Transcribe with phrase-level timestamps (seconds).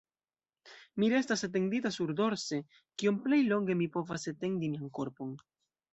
[1.01, 2.61] Mi restas etendita surdorse,
[3.03, 5.41] kiom plej longe mi povas etendi mian korpon.